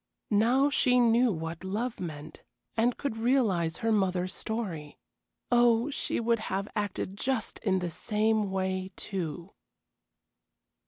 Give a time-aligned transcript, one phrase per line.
[0.31, 2.41] Now she knew what love meant,
[2.75, 4.97] and could realize her mother's story.
[5.51, 9.51] Oh, she would have acted just in the same way, too.